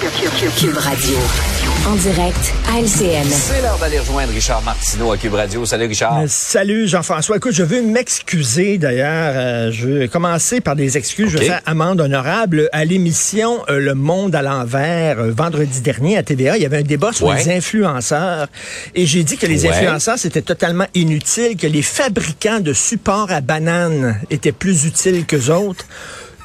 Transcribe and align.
Cube 0.00 0.76
Radio. 0.76 1.16
En 1.88 1.94
direct 1.94 2.52
à 2.70 2.80
LCN. 2.80 3.24
C'est 3.30 3.62
l'heure 3.62 3.78
d'aller 3.78 3.98
rejoindre 3.98 4.30
Richard 4.30 4.60
Martineau 4.62 5.10
à 5.10 5.16
Cube 5.16 5.32
Radio. 5.32 5.64
Salut 5.64 5.86
Richard. 5.86 6.18
Euh, 6.18 6.24
salut 6.28 6.86
Jean-François. 6.86 7.38
Écoute, 7.38 7.54
je 7.54 7.62
veux 7.62 7.80
m'excuser 7.80 8.76
d'ailleurs. 8.76 9.32
Euh, 9.34 9.72
je 9.72 9.88
vais 9.88 10.08
commencer 10.08 10.60
par 10.60 10.76
des 10.76 10.98
excuses. 10.98 11.30
Je 11.30 11.38
vais 11.38 11.46
faire 11.46 11.62
amende 11.64 12.02
honorable. 12.02 12.68
À 12.72 12.84
l'émission 12.84 13.62
euh, 13.70 13.78
Le 13.78 13.94
Monde 13.94 14.34
à 14.34 14.42
l'envers, 14.42 15.18
euh, 15.18 15.30
vendredi 15.30 15.80
dernier 15.80 16.18
à 16.18 16.22
TVA, 16.22 16.58
il 16.58 16.62
y 16.62 16.66
avait 16.66 16.78
un 16.80 16.82
débat 16.82 17.12
sur 17.14 17.28
Ouais. 17.28 17.42
les 17.42 17.56
influenceurs. 17.56 18.48
Et 18.94 19.06
j'ai 19.06 19.24
dit 19.24 19.38
que 19.38 19.46
les 19.46 19.64
Ouais. 19.64 19.70
influenceurs, 19.70 20.18
c'était 20.18 20.42
totalement 20.42 20.86
inutile, 20.94 21.56
que 21.56 21.66
les 21.66 21.82
fabricants 21.82 22.60
de 22.60 22.74
supports 22.74 23.32
à 23.32 23.40
bananes 23.40 24.20
étaient 24.30 24.52
plus 24.52 24.84
utiles 24.84 25.24
qu'eux 25.24 25.48
autres. 25.50 25.86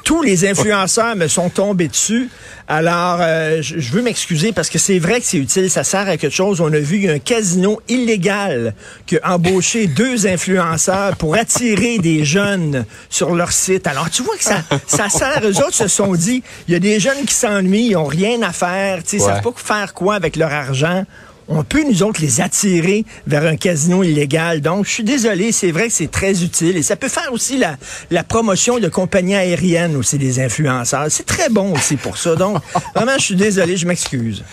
Tous 0.04 0.22
les 0.22 0.48
influenceurs 0.48 1.14
me 1.16 1.28
sont 1.28 1.48
tombés 1.48 1.88
dessus. 1.88 2.28
Alors, 2.68 3.18
euh, 3.20 3.62
je, 3.62 3.78
je 3.78 3.92
veux 3.92 4.02
m'excuser 4.02 4.52
parce 4.52 4.68
que 4.68 4.78
c'est 4.78 4.98
vrai 4.98 5.20
que 5.20 5.26
c'est 5.26 5.36
utile, 5.38 5.70
ça 5.70 5.84
sert 5.84 6.08
à 6.08 6.16
quelque 6.16 6.30
chose. 6.34 6.60
On 6.60 6.72
a 6.72 6.78
vu 6.78 7.08
un 7.10 7.18
casino 7.18 7.80
illégal 7.88 8.74
qui 9.06 9.18
a 9.22 9.34
embauché 9.34 9.86
deux 9.86 10.26
influenceurs 10.26 11.16
pour 11.16 11.34
attirer 11.36 11.98
des 11.98 12.24
jeunes 12.24 12.84
sur 13.10 13.34
leur 13.34 13.52
site. 13.52 13.86
Alors, 13.86 14.10
tu 14.10 14.22
vois 14.22 14.36
que 14.36 14.44
ça, 14.44 14.62
ça 14.86 15.08
sert. 15.08 15.40
Eux 15.44 15.58
autres 15.58 15.72
se 15.74 15.88
sont 15.88 16.14
dit, 16.14 16.42
il 16.68 16.72
y 16.72 16.76
a 16.76 16.80
des 16.80 16.98
jeunes 16.98 17.24
qui 17.26 17.34
s'ennuient, 17.34 17.88
ils 17.90 17.96
ont 17.96 18.04
rien 18.04 18.42
à 18.42 18.52
faire, 18.52 19.02
tu 19.02 19.10
sais, 19.10 19.16
ils 19.16 19.22
Ouais. 19.22 19.26
savent 19.34 19.42
pas 19.42 19.52
faire 19.56 19.94
quoi 19.94 20.14
avec 20.16 20.36
leur 20.36 20.52
argent. 20.52 21.04
On 21.48 21.64
peut, 21.64 21.84
nous 21.84 22.02
autres, 22.02 22.20
les 22.20 22.40
attirer 22.40 23.04
vers 23.26 23.44
un 23.44 23.56
casino 23.56 24.02
illégal. 24.02 24.60
Donc, 24.60 24.86
je 24.86 24.90
suis 24.90 25.04
désolé, 25.04 25.52
c'est 25.52 25.72
vrai 25.72 25.88
que 25.88 25.92
c'est 25.92 26.10
très 26.10 26.42
utile. 26.42 26.76
Et 26.76 26.82
ça 26.82 26.96
peut 26.96 27.08
faire 27.08 27.32
aussi 27.32 27.58
la, 27.58 27.76
la 28.10 28.22
promotion 28.22 28.78
de 28.78 28.88
compagnies 28.88 29.34
aériennes 29.34 29.96
aussi, 29.96 30.18
des 30.18 30.40
influenceurs. 30.40 31.06
C'est 31.10 31.26
très 31.26 31.48
bon 31.48 31.72
aussi 31.74 31.96
pour 31.96 32.16
ça. 32.16 32.36
Donc, 32.36 32.58
vraiment, 32.94 33.18
je 33.18 33.24
suis 33.24 33.36
désolé, 33.36 33.76
je 33.76 33.86
m'excuse. 33.86 34.44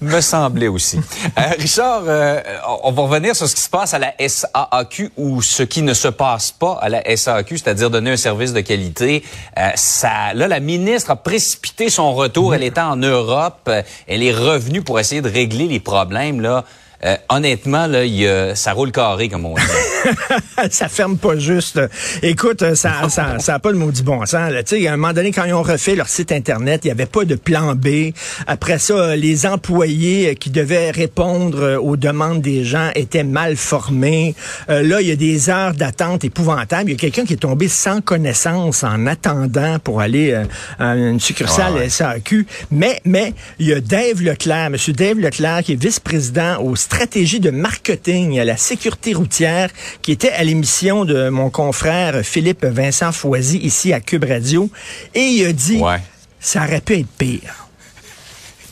Me 0.00 0.20
semblait 0.20 0.68
aussi. 0.68 0.98
Euh, 1.38 1.42
Richard, 1.58 2.02
euh, 2.06 2.40
on 2.82 2.90
va 2.90 3.02
revenir 3.02 3.36
sur 3.36 3.48
ce 3.48 3.54
qui 3.54 3.60
se 3.60 3.68
passe 3.68 3.94
à 3.94 3.98
la 3.98 4.12
SAAQ 4.18 5.10
ou 5.16 5.40
ce 5.40 5.62
qui 5.62 5.82
ne 5.82 5.94
se 5.94 6.08
passe 6.08 6.50
pas 6.50 6.78
à 6.80 6.88
la 6.88 7.16
SAAQ, 7.16 7.58
c'est-à-dire 7.58 7.90
donner 7.90 8.10
un 8.12 8.16
service 8.16 8.52
de 8.52 8.60
qualité. 8.60 9.22
Euh, 9.56 9.70
ça, 9.76 10.34
là, 10.34 10.48
la 10.48 10.58
ministre 10.58 11.10
a 11.10 11.16
précipité 11.16 11.90
son 11.90 12.14
retour. 12.14 12.54
Elle 12.54 12.64
était 12.64 12.80
en 12.80 12.96
Europe. 12.96 13.70
Elle 14.08 14.22
est 14.22 14.32
revenue 14.32 14.82
pour 14.82 14.98
essayer 14.98 15.20
de 15.20 15.28
régler 15.28 15.68
les 15.68 15.80
problèmes. 15.80 16.40
Là, 16.40 16.64
Euh, 17.04 17.16
honnêtement, 17.28 17.86
là, 17.86 18.04
il 18.04 18.52
ça 18.54 18.72
roule 18.72 18.92
carré 18.92 19.28
comme 19.28 19.46
on 19.46 19.54
dit. 19.54 19.62
ça 20.70 20.88
ferme 20.88 21.16
pas 21.16 21.38
juste. 21.38 21.80
Écoute, 22.22 22.62
euh, 22.62 22.74
ça 22.74 23.08
ça, 23.08 23.38
ça 23.38 23.54
a 23.54 23.58
pas 23.58 23.70
le 23.70 23.78
mot 23.78 23.90
du 23.90 24.02
bon 24.02 24.24
sens. 24.26 24.50
là. 24.50 24.62
Tu 24.62 24.80
sais, 24.80 24.88
à 24.88 24.94
un 24.94 24.96
moment 24.96 25.12
donné, 25.12 25.32
quand 25.32 25.44
ils 25.44 25.52
ont 25.54 25.62
refait 25.62 25.94
leur 25.94 26.08
site 26.08 26.32
Internet, 26.32 26.82
il 26.84 26.88
n'y 26.88 26.92
avait 26.92 27.06
pas 27.06 27.24
de 27.24 27.34
plan 27.34 27.74
B. 27.74 28.12
Après 28.46 28.78
ça, 28.78 29.16
les 29.16 29.46
employés 29.46 30.30
euh, 30.30 30.34
qui 30.34 30.50
devaient 30.50 30.90
répondre 30.90 31.78
aux 31.82 31.96
demandes 31.96 32.40
des 32.40 32.64
gens 32.64 32.90
étaient 32.94 33.24
mal 33.24 33.56
formés. 33.56 34.34
Euh, 34.68 34.82
là, 34.82 35.00
il 35.00 35.08
y 35.08 35.12
a 35.12 35.16
des 35.16 35.50
heures 35.50 35.74
d'attente 35.74 36.24
épouvantables. 36.24 36.90
Il 36.90 36.92
y 36.92 36.96
a 36.96 36.98
quelqu'un 36.98 37.24
qui 37.24 37.34
est 37.34 37.38
tombé 37.38 37.68
sans 37.68 38.00
connaissance 38.00 38.84
en 38.84 39.06
attendant 39.06 39.78
pour 39.78 40.00
aller 40.00 40.34
à 40.78 40.94
une 40.94 41.20
succursale 41.20 41.74
Ouais, 41.74 41.80
ouais. 41.80 41.88
SAQ. 41.88 42.46
Mais, 42.70 43.00
mais, 43.04 43.34
il 43.58 43.66
y 43.68 43.72
a 43.72 43.80
Dave 43.80 44.22
Leclerc, 44.22 44.70
Monsieur 44.70 44.92
Dave 44.92 45.18
Leclerc, 45.18 45.62
qui 45.64 45.72
est 45.72 45.82
vice-président 45.82 46.58
aux 46.62 46.76
stratégies 46.92 47.38
de 47.38 47.50
marketing 47.50 48.38
à 48.40 48.44
la 48.46 48.56
sécurité 48.56 49.12
routière, 49.12 49.68
qui 50.00 50.10
était 50.10 50.30
à 50.32 50.42
l'émission 50.42 51.04
de 51.04 51.28
mon 51.28 51.50
confrère 51.50 52.24
Philippe 52.24 52.64
Vincent 52.64 53.12
Foisy 53.12 53.58
ici 53.58 53.92
à 53.92 54.00
Cube 54.00 54.24
Radio. 54.24 54.70
Et 55.14 55.20
il 55.20 55.46
a 55.46 55.52
dit, 55.52 55.76
Ouais. 55.78 56.00
ça 56.40 56.64
aurait 56.64 56.80
pu 56.80 56.94
être 57.00 57.08
pire. 57.18 57.68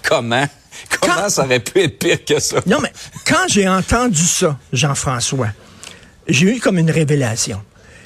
Comment? 0.02 0.46
Comment 1.00 1.14
Quand- 1.14 1.28
ça 1.28 1.44
aurait 1.44 1.60
pu 1.60 1.82
être 1.82 1.98
pire 1.98 2.24
que 2.24 2.40
ça? 2.40 2.56
Non, 2.66 2.78
mais 2.80 2.90
quand 3.26 3.46
j'ai 3.48 3.68
entendu 3.68 4.22
ça, 4.24 4.58
Jean-François, 4.72 5.48
j'ai 6.26 6.56
eu 6.56 6.58
comme 6.60 6.78
une 6.78 6.90
révélation. 6.90 7.60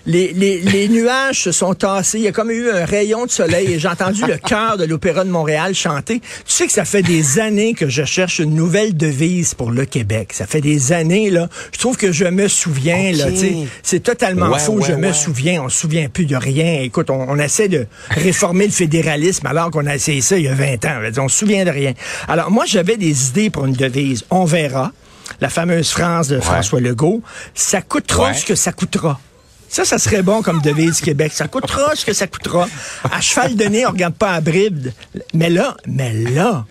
Les, 0.06 0.32
les, 0.32 0.60
les 0.60 0.88
nuages 0.88 1.42
se 1.42 1.52
sont 1.52 1.74
tassés. 1.74 2.18
Il 2.18 2.24
y 2.24 2.28
a 2.28 2.32
comme 2.32 2.50
eu 2.50 2.70
un 2.70 2.84
rayon 2.84 3.26
de 3.26 3.30
soleil 3.30 3.72
et 3.72 3.78
j'ai 3.78 3.88
entendu 3.88 4.22
le 4.26 4.36
chœur 4.38 4.76
de 4.78 4.84
l'Opéra 4.84 5.24
de 5.24 5.30
Montréal 5.30 5.74
chanter. 5.74 6.20
Tu 6.20 6.26
sais 6.46 6.66
que 6.66 6.72
ça 6.72 6.84
fait 6.84 7.02
des 7.02 7.38
années 7.38 7.74
que 7.74 7.88
je 7.88 8.04
cherche 8.04 8.38
une 8.38 8.54
nouvelle 8.54 8.96
devise 8.96 9.54
pour 9.54 9.70
le 9.70 9.84
Québec. 9.84 10.32
Ça 10.32 10.46
fait 10.46 10.60
des 10.60 10.92
années, 10.92 11.30
là. 11.30 11.48
Je 11.72 11.78
trouve 11.78 11.96
que 11.96 12.12
je 12.12 12.24
me 12.24 12.48
souviens, 12.48 13.12
là. 13.12 13.26
Ok. 13.26 13.32
tu 13.34 13.38
sais. 13.38 13.54
C'est 13.82 14.00
totalement 14.02 14.50
Ouais, 14.50 14.58
faux. 14.58 14.72
ouais, 14.74 14.84
je 14.88 14.92
me 14.94 15.12
souviens. 15.12 15.62
On 15.62 15.68
se 15.68 15.80
souvient 15.80 16.08
plus 16.08 16.26
de 16.26 16.36
rien. 16.36 16.80
Écoute, 16.82 17.10
on, 17.10 17.28
on 17.28 17.38
essaie 17.38 17.68
de 17.68 17.86
réformer 18.10 18.66
le 18.66 18.72
fédéralisme 18.72 19.46
alors 19.46 19.70
qu'on 19.70 19.86
a 19.86 19.94
essayé 19.94 20.20
ça 20.20 20.36
il 20.38 20.44
y 20.44 20.48
a 20.48 20.54
20 20.54 20.84
ans. 20.86 21.00
On 21.18 21.28
se 21.28 21.38
souvient 21.38 21.64
de 21.64 21.70
rien. 21.70 21.92
Alors, 22.28 22.50
moi, 22.50 22.64
j'avais 22.66 22.96
des 22.96 23.28
idées 23.28 23.50
pour 23.50 23.66
une 23.66 23.74
devise. 23.74 24.24
On 24.30 24.44
verra. 24.44 24.92
La 25.40 25.48
fameuse 25.48 25.90
phrase 25.90 26.28
de 26.28 26.40
François 26.40 26.80
Legault. 26.80 27.22
Ça 27.54 27.82
coûtera 27.82 28.28
Ouais. 28.28 28.34
ce 28.34 28.44
que 28.44 28.54
ça 28.54 28.72
coûtera. 28.72 29.20
Ça, 29.70 29.84
ça 29.84 29.98
serait 29.98 30.22
bon 30.22 30.42
comme 30.42 30.60
devise 30.60 31.00
Québec. 31.00 31.30
Ça 31.32 31.46
coûtera 31.46 31.94
ce 31.94 32.04
que 32.04 32.12
ça 32.12 32.26
coûtera. 32.26 32.68
À 33.10 33.20
cheval 33.20 33.54
de 33.54 33.64
nez, 33.64 33.86
on 33.86 33.90
regarde 33.90 34.14
pas 34.14 34.32
à 34.32 34.40
bride. 34.40 34.92
Mais 35.32 35.48
là, 35.48 35.76
mais 35.86 36.12
là, 36.12 36.66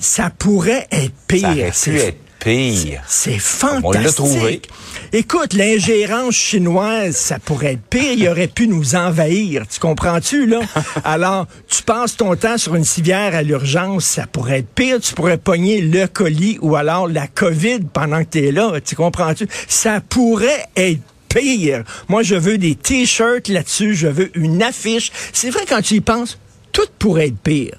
ça 0.00 0.30
pourrait 0.30 0.88
être 0.90 1.12
pire. 1.28 1.74
Ça 1.74 1.90
aurait 1.90 1.98
pu 1.98 2.06
être 2.06 2.18
pire. 2.38 3.02
c'est 3.06 3.38
fantastique. 3.38 3.84
On 3.84 3.92
l'a 3.92 4.12
trouvé. 4.12 4.62
Écoute, 5.12 5.52
l'ingérence 5.52 6.34
chinoise, 6.34 7.16
ça 7.16 7.38
pourrait 7.38 7.74
être 7.74 7.86
pire. 7.90 8.12
Il 8.12 8.26
aurait 8.30 8.48
pu 8.48 8.66
nous 8.66 8.94
envahir. 8.94 9.64
Tu 9.68 9.78
comprends-tu, 9.78 10.46
là? 10.46 10.60
Alors, 11.04 11.46
tu 11.68 11.82
passes 11.82 12.16
ton 12.16 12.34
temps 12.34 12.56
sur 12.56 12.76
une 12.76 12.84
civière 12.84 13.34
à 13.34 13.42
l'urgence, 13.42 14.06
ça 14.06 14.26
pourrait 14.26 14.60
être 14.60 14.74
pire. 14.74 15.00
Tu 15.00 15.12
pourrais 15.12 15.36
pogner 15.36 15.82
le 15.82 16.06
colis 16.06 16.58
ou 16.62 16.76
alors 16.76 17.08
la 17.08 17.26
COVID 17.26 17.80
pendant 17.92 18.24
que 18.24 18.30
tu 18.30 18.46
es 18.46 18.52
là. 18.52 18.80
Tu 18.82 18.96
comprends-tu? 18.96 19.46
Ça 19.68 20.00
pourrait 20.00 20.66
être 20.76 21.00
pire. 21.40 21.84
Moi, 22.08 22.22
je 22.22 22.34
veux 22.34 22.58
des 22.58 22.74
t-shirts 22.74 23.48
là-dessus. 23.48 23.94
Je 23.94 24.08
veux 24.08 24.30
une 24.36 24.62
affiche. 24.62 25.10
C'est 25.32 25.50
vrai, 25.50 25.62
quand 25.68 25.82
tu 25.82 25.94
y 25.94 26.00
penses, 26.00 26.38
tout 26.72 26.86
pourrait 26.98 27.28
être 27.28 27.38
pire. 27.38 27.74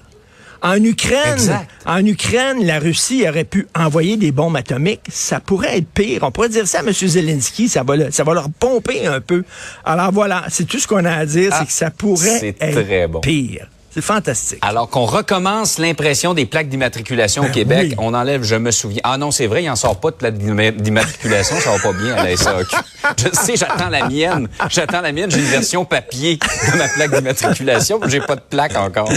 En 0.60 0.82
Ukraine, 0.82 1.34
Exact. 1.34 1.70
en 1.86 2.04
Ukraine, 2.04 2.66
la 2.66 2.80
Russie 2.80 3.24
aurait 3.28 3.44
pu 3.44 3.68
envoyer 3.76 4.16
des 4.16 4.32
bombes 4.32 4.56
atomiques. 4.56 5.02
Ça 5.08 5.38
pourrait 5.38 5.78
être 5.78 5.86
pire. 5.86 6.24
On 6.24 6.32
pourrait 6.32 6.48
dire 6.48 6.66
ça 6.66 6.80
à 6.80 6.82
M. 6.82 6.92
Zelensky. 6.92 7.68
Ça 7.68 7.84
va, 7.84 7.94
le- 7.94 8.10
ça 8.10 8.24
va 8.24 8.34
leur 8.34 8.50
pomper 8.50 9.06
un 9.06 9.20
peu. 9.20 9.44
Alors 9.84 10.10
voilà, 10.10 10.44
c'est 10.48 10.66
tout 10.66 10.80
ce 10.80 10.88
qu'on 10.88 11.04
a 11.04 11.12
à 11.12 11.26
dire, 11.26 11.50
Ah, 11.52 11.58
c'est 11.60 11.66
que 11.66 11.72
ça 11.72 11.90
pourrait 11.92 12.56
être 12.60 13.10
bon. 13.10 13.20
pire. 13.20 13.68
C'est 13.98 14.04
fantastique. 14.06 14.58
Alors 14.62 14.88
qu'on 14.88 15.06
recommence 15.06 15.78
l'impression 15.78 16.32
des 16.32 16.46
plaques 16.46 16.68
d'immatriculation 16.68 17.42
au 17.42 17.46
Ben 17.46 17.52
Québec, 17.52 17.86
oui. 17.90 17.94
on 17.98 18.14
enlève 18.14 18.44
je 18.44 18.54
me 18.54 18.70
souviens. 18.70 19.00
Ah 19.02 19.18
non, 19.18 19.30
c'est 19.32 19.46
vrai, 19.48 19.64
il 19.64 19.70
en 19.70 19.74
sort 19.76 19.98
pas 19.98 20.10
de 20.12 20.16
plaque 20.16 20.38
d'imma- 20.38 20.70
d'immatriculation, 20.70 21.56
ça 21.58 21.70
va 21.72 21.78
pas 21.80 21.92
bien 21.92 22.14
à 22.14 22.22
la 22.24 22.36
SAQ. 22.36 22.76
Je 23.16 23.28
sais, 23.32 23.56
j'attends 23.56 23.88
la 23.88 24.08
mienne. 24.08 24.48
J'attends 24.68 25.00
la 25.00 25.12
mienne, 25.12 25.30
j'ai 25.30 25.38
une 25.38 25.44
version 25.46 25.84
papier 25.84 26.36
de 26.72 26.76
ma 26.78 26.88
plaque 26.88 27.10
d'immatriculation, 27.14 27.98
mais 28.02 28.10
j'ai 28.10 28.20
pas 28.20 28.36
de 28.36 28.40
plaque 28.42 28.76
encore. 28.76 29.08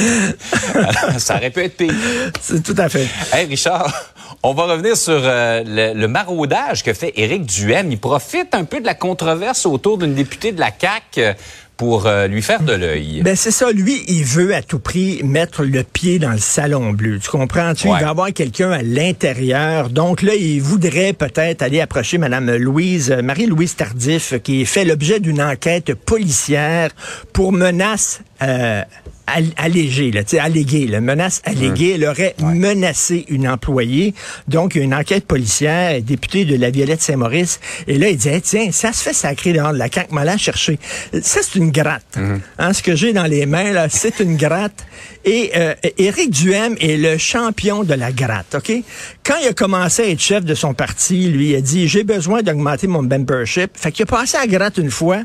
Alors, 0.74 1.20
ça 1.20 1.36
aurait 1.36 1.50
pu 1.50 1.62
être 1.62 1.78
pire. 1.78 1.94
C'est 2.40 2.64
tout 2.64 2.76
à 2.78 2.90
fait. 2.90 3.08
Hey 3.34 3.46
Richard, 3.48 3.92
on 4.44 4.54
va 4.54 4.64
revenir 4.66 4.96
sur 4.96 5.14
euh, 5.24 5.64
le, 5.66 6.00
le 6.00 6.08
maraudage 6.08 6.84
que 6.84 6.94
fait 6.94 7.12
Éric 7.18 7.46
Duhem. 7.46 7.92
Il 7.92 8.00
profite 8.00 8.54
un 8.56 8.64
peu 8.64 8.80
de 8.80 8.86
la 8.86 8.96
controverse 8.96 9.66
autour 9.66 9.98
d'une 9.98 10.14
députée 10.16 10.52
de 10.52 10.60
la 10.60 10.70
CAQ 10.80 11.02
euh, 11.18 11.34
pour 11.82 12.06
euh, 12.06 12.28
lui 12.28 12.44
faire 12.44 12.62
de 12.62 12.74
l'œil. 12.74 13.24
Ben 13.24 13.36
c'est 13.36 13.50
ça, 13.50 13.72
lui, 13.72 14.04
il 14.08 14.24
veut 14.24 14.54
à 14.54 14.62
tout 14.62 14.78
prix 14.78 15.24
mettre 15.24 15.64
le 15.64 15.82
pied 15.82 16.20
dans 16.20 16.30
le 16.30 16.38
salon 16.38 16.92
bleu. 16.92 17.18
Tu 17.18 17.28
comprends-tu? 17.32 17.88
Ouais. 17.88 17.96
Il 17.98 18.04
va 18.04 18.12
avoir 18.12 18.32
quelqu'un 18.32 18.70
à 18.70 18.84
l'intérieur. 18.84 19.90
Donc 19.90 20.22
là, 20.22 20.36
il 20.36 20.62
voudrait 20.62 21.14
peut-être 21.14 21.64
aller 21.64 21.82
approcher 21.82 22.20
Madame 22.20 22.56
Louise, 22.56 23.10
euh, 23.10 23.24
Marie-Louise 23.24 23.76
Tardif, 23.78 24.36
qui 24.44 24.64
fait 24.68 24.86
l'objet 24.86 25.20
d'une 25.20 25.42
enquête 25.42 25.96
policière 25.96 26.92
pour 27.34 27.52
menace 27.52 28.22
euh, 28.44 28.84
allégée, 29.58 30.12
là, 30.12 30.22
alléguée, 30.40 30.88
la 30.88 31.02
menace 31.02 31.42
alléguée. 31.46 31.94
Elle 31.96 32.06
aurait 32.06 32.36
menacé 32.40 33.26
une 33.30 33.48
employée. 33.48 34.14
Donc, 34.48 34.76
il 34.76 34.80
y 34.80 34.82
a 34.82 34.84
une 34.84 34.96
enquête 34.96 35.26
policière, 35.26 36.02
député 36.02 36.46
de 36.46 36.56
la 36.56 36.70
Violette 36.70 37.02
Saint-Maurice. 37.02 37.60
Et 37.88 37.98
là, 37.98 38.10
il 38.10 38.18
dit, 38.18 38.42
tiens, 38.42 38.72
ça 38.72 38.94
se 38.94 39.04
fait 39.04 39.14
sacrer 39.14 39.54
dehors 39.54 39.74
de 39.74 39.78
la 39.78 39.90
CAQ, 39.92 40.14
m'a 40.14 40.38
chercher. 40.38 40.80
Ça, 41.22 41.40
c'est 41.44 41.60
une 41.60 41.72
gratte. 41.72 42.18
Mm-hmm. 42.18 42.40
hein, 42.60 42.74
ce 42.74 42.84
que 42.84 42.96
j'ai 42.96 43.14
dans 43.14 43.26
les 43.26 43.46
mains, 43.46 43.72
là, 43.72 43.88
c'est 43.90 44.20
une 44.20 44.38
gratte. 44.38 44.86
Et 45.24 45.52
euh, 45.56 45.76
Éric 45.98 46.32
Duhem 46.32 46.76
est 46.80 46.98
le 46.98 47.18
champion 47.18 47.84
de 47.84 47.94
la 47.94 48.12
gratte, 48.12 48.56
OK? 48.56 48.72
Quand 49.24 49.36
il 49.40 49.48
a 49.48 49.54
commencé 49.54 50.02
à 50.02 50.10
être 50.10 50.20
chef 50.20 50.44
de 50.44 50.56
son 50.56 50.74
parti, 50.74 51.28
lui, 51.28 51.52
il 51.52 51.56
a 51.56 51.62
dit, 51.62 51.88
j'ai 51.88 52.04
besoin 52.04 52.42
d'augmenter 52.42 52.88
mon 52.88 53.04
membership. 53.04 53.72
Fait 53.76 53.92
qu'il 53.92 54.04
a 54.04 54.06
passé 54.08 54.36
à 54.38 54.48
gratte 54.48 54.78
une 54.78 54.90
fois. 54.90 55.20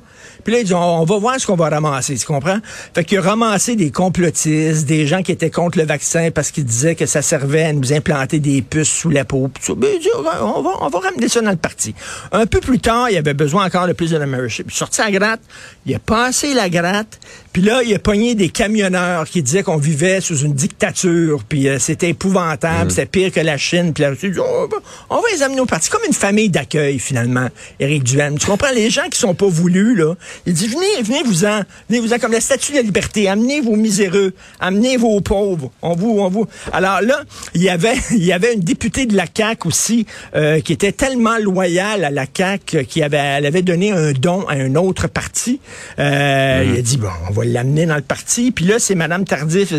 Puis 0.45 0.53
là, 0.53 0.61
il 0.61 0.67
dit, 0.67 0.75
on, 0.75 1.05
va 1.05 1.19
voir 1.19 1.41
ce 1.41 1.47
qu'on 1.47 1.57
va 1.57 1.71
ramasser, 1.71 2.15
tu 2.17 2.27
comprends? 2.27 2.59
Fait 2.95 3.05
qu'il 3.05 3.17
a 3.19 3.23
ramassé 3.23 3.75
des 3.75 3.91
complotistes, 3.91 4.87
des 4.87 5.07
gens 5.07 5.23
qui 5.23 5.33
étaient 5.33 5.51
contre 5.51 5.79
le 5.79 5.85
vaccin 5.85 6.31
parce 6.31 6.51
qu'ils 6.51 6.67
disaient 6.67 6.95
que 6.95 7.07
ça 7.07 7.23
servait 7.23 7.65
à 7.65 7.73
nous 7.73 7.95
implanter 7.95 8.39
des 8.39 8.61
puces 8.61 8.91
sous 8.91 9.09
la 9.09 9.25
peau. 9.25 9.51
Ben, 9.77 9.89
il 9.95 10.01
dit, 10.01 10.09
on 10.15 10.23
va, 10.23 10.71
on 10.81 10.89
va 10.89 10.99
ramener 10.99 11.29
ça 11.29 11.41
dans 11.41 11.51
le 11.51 11.57
parti. 11.57 11.95
Un 12.33 12.45
peu 12.45 12.61
plus 12.61 12.81
tard, 12.81 13.09
il 13.09 13.17
avait 13.17 13.35
besoin 13.35 13.65
encore 13.65 13.87
de 13.87 13.95
plus 13.95 14.11
de 14.11 14.19
membership. 14.19 14.67
Il 14.69 14.73
est 14.73 14.77
sorti 14.77 15.01
à 15.01 15.11
gratte, 15.11 15.41
il 15.87 15.95
a 15.95 15.99
passé 15.99 16.53
la 16.53 16.69
gratte, 16.69 17.19
puis 17.53 17.63
là, 17.63 17.83
il 17.83 17.95
a 17.95 17.99
pogné 17.99 18.35
des 18.35 18.51
camionneurs 18.51 19.25
qui 19.27 19.43
disaient 19.43 19.63
qu'on 19.63 19.79
vivait 19.79 20.21
sous 20.21 20.41
une 20.41 20.53
dictature, 20.53 21.43
puis 21.49 21.69
euh, 21.69 21.79
c'était 21.79 22.11
épouvantable, 22.11 22.89
mm. 22.89 22.91
c'était 22.91 23.07
pire 23.07 23.33
que 23.33 23.41
la 23.41 23.57
Chine. 23.57 23.86
Puis 23.93 24.05
là, 24.05 24.13
on, 24.39 24.67
va, 24.67 24.77
on 25.11 25.17
va 25.17 25.29
les 25.33 25.43
amener 25.43 25.61
au 25.61 25.67
parti. 25.67 25.91
comme 25.91 26.05
une 26.07 26.13
famille 26.13 26.51
d'accueil, 26.51 26.99
finalement, 26.99 27.49
Éric 27.81 28.05
Duhem. 28.05 28.39
Tu 28.39 28.47
comprends? 28.47 28.73
Les 28.75 28.91
gens 28.91 29.09
qui 29.11 29.19
sont 29.19 29.35
pas 29.35 29.47
voulus, 29.47 29.95
là, 29.97 30.15
il 30.47 30.53
dit, 30.53 30.69
venez, 30.69 31.03
venez-vous-en, 31.03 31.63
venez-vous-en, 31.89 32.19
comme 32.19 32.33
la 32.33 32.41
statue 32.41 32.73
de 32.73 32.77
la 32.79 32.83
liberté, 32.83 33.29
amenez 33.29 33.61
vos 33.61 33.77
miséreux, 33.77 34.33
amenez 34.61 34.97
vos 34.97 35.21
pauvres, 35.21 35.71
on 35.83 35.95
vous, 35.95 36.19
on 36.21 36.29
vous... 36.29 36.47
Alors 36.73 37.01
là, 37.01 37.23
il 37.55 37.63
y 37.63 37.69
avait, 37.69 37.97
il 38.11 38.25
y 38.25 38.33
avait 38.33 38.55
une 38.55 38.61
députée 38.61 39.07
de 39.07 39.17
la 39.17 39.27
CAQ 39.33 39.69
aussi, 39.69 40.07
euh, 40.35 40.61
qui 40.61 40.73
était 40.73 40.93
tellement 40.93 41.39
loyale 41.39 42.05
à 42.05 42.11
la 42.11 42.27
CAQ, 42.33 42.85
qui 42.85 43.03
avait, 43.03 43.17
elle 43.17 43.47
avait 43.47 43.63
donné 43.63 43.93
un 43.93 44.13
don 44.13 44.47
à 44.49 44.55
un 44.55 44.75
autre 44.75 45.09
parti. 45.09 45.61
Euh, 45.99 46.65
mm. 46.65 46.75
Il 46.75 46.79
a 46.79 46.83
dit, 46.83 46.97
bon, 46.97 47.09
on 47.29 47.33
va 47.33 47.45
l'amener 47.45 47.87
dans 47.87 47.97
le 47.97 48.03
parti. 48.03 48.51
Puis 48.51 48.65
là, 48.65 48.79
c'est 48.79 48.95
Madame 48.95 49.25
Tardif. 49.25 49.73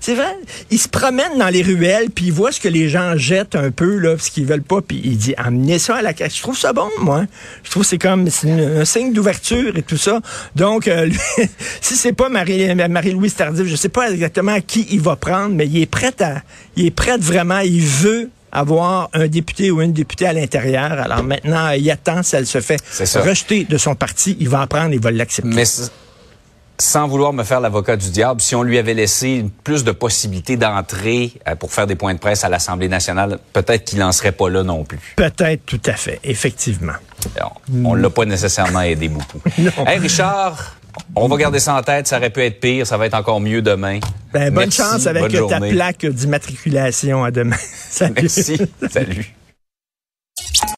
C'est 0.00 0.14
vrai, 0.14 0.36
il 0.70 0.78
se 0.78 0.88
promène 0.88 1.38
dans 1.38 1.48
les 1.48 1.62
ruelles, 1.62 2.10
puis 2.10 2.26
il 2.26 2.32
voit 2.32 2.52
ce 2.52 2.60
que 2.60 2.68
les 2.68 2.88
gens 2.88 3.16
jettent 3.16 3.49
un 3.54 3.70
peu, 3.70 3.98
là, 3.98 4.16
ce 4.18 4.30
qu'ils 4.30 4.46
veulent 4.46 4.62
pas, 4.62 4.80
puis 4.80 5.00
il 5.04 5.16
dit, 5.16 5.34
amenez 5.36 5.78
ça 5.78 5.96
à 5.96 6.02
la 6.02 6.12
caisse. 6.12 6.36
Je 6.36 6.42
trouve 6.42 6.58
ça 6.58 6.72
bon, 6.72 6.88
moi. 6.98 7.24
Je 7.62 7.70
trouve 7.70 7.82
que 7.82 7.88
c'est 7.88 7.98
comme 7.98 8.28
un 8.44 8.84
signe 8.84 9.12
d'ouverture 9.12 9.76
et 9.76 9.82
tout 9.82 9.96
ça. 9.96 10.20
Donc, 10.56 10.88
euh, 10.88 11.08
si 11.80 11.96
c'est 11.96 12.12
pas 12.12 12.28
Marie, 12.28 12.74
Marie-Louise 12.74 13.34
Tardif, 13.34 13.66
je 13.66 13.76
sais 13.76 13.88
pas 13.88 14.10
exactement 14.10 14.58
qui 14.66 14.86
il 14.90 15.00
va 15.00 15.16
prendre, 15.16 15.54
mais 15.54 15.66
il 15.66 15.80
est 15.80 15.86
prêt 15.86 16.14
à, 16.20 16.42
il 16.76 16.86
est 16.86 16.90
prêt 16.90 17.18
vraiment, 17.18 17.58
il 17.60 17.82
veut 17.82 18.30
avoir 18.52 19.08
un 19.12 19.28
député 19.28 19.70
ou 19.70 19.80
une 19.80 19.92
députée 19.92 20.26
à 20.26 20.32
l'intérieur. 20.32 20.92
Alors 20.92 21.22
maintenant, 21.22 21.70
il 21.70 21.88
attend 21.90 22.22
si 22.22 22.36
elle 22.36 22.46
se 22.46 22.60
fait 22.60 22.80
rejeter 23.16 23.64
de 23.64 23.78
son 23.78 23.94
parti, 23.94 24.36
il 24.40 24.48
va 24.48 24.62
en 24.62 24.66
prendre, 24.66 24.92
il 24.92 25.00
va 25.00 25.10
l'accepter 25.10 25.64
sans 26.80 27.06
vouloir 27.06 27.32
me 27.32 27.44
faire 27.44 27.60
l'avocat 27.60 27.96
du 27.96 28.10
diable, 28.10 28.40
si 28.40 28.54
on 28.54 28.62
lui 28.62 28.78
avait 28.78 28.94
laissé 28.94 29.44
plus 29.64 29.84
de 29.84 29.92
possibilités 29.92 30.56
d'entrer 30.56 31.32
euh, 31.46 31.54
pour 31.54 31.72
faire 31.72 31.86
des 31.86 31.94
points 31.94 32.14
de 32.14 32.18
presse 32.18 32.44
à 32.44 32.48
l'Assemblée 32.48 32.88
nationale, 32.88 33.38
peut-être 33.52 33.84
qu'il 33.84 33.98
n'en 33.98 34.12
serait 34.12 34.32
pas 34.32 34.48
là 34.48 34.62
non 34.62 34.84
plus. 34.84 35.14
Peut-être, 35.16 35.64
tout 35.66 35.80
à 35.86 35.92
fait, 35.92 36.20
effectivement. 36.24 36.94
on 37.84 37.94
ne 37.94 38.02
l'a 38.02 38.10
pas 38.10 38.24
nécessairement 38.24 38.80
aidé 38.80 39.08
beaucoup. 39.08 39.40
hey 39.86 39.98
Richard, 39.98 40.76
on 41.14 41.28
va 41.28 41.36
garder 41.36 41.60
ça 41.60 41.74
en 41.74 41.82
tête, 41.82 42.06
ça 42.06 42.16
aurait 42.16 42.30
pu 42.30 42.40
être 42.42 42.60
pire, 42.60 42.86
ça 42.86 42.96
va 42.96 43.06
être 43.06 43.14
encore 43.14 43.40
mieux 43.40 43.62
demain. 43.62 44.00
Ben, 44.32 44.52
bonne 44.52 44.72
chance 44.72 45.06
avec 45.06 45.32
ta 45.48 45.60
plaque 45.60 46.06
d'immatriculation 46.06 47.24
à 47.24 47.30
demain. 47.30 47.56
Salut. 47.90 48.14
Merci. 48.16 48.60
Salut. 48.90 49.34